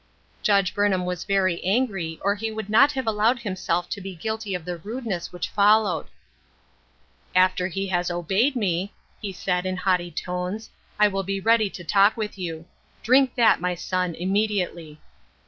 [0.41, 4.55] Judge Burnham was very angry or he would not have allowed himself to be guilty
[4.55, 6.07] of the rudeness which followed."
[7.45, 11.83] After he has obeyed me," he said, in haughty tones," I will be ready to
[11.83, 12.65] talk with you.
[13.03, 14.99] Drink that, my son, immediately."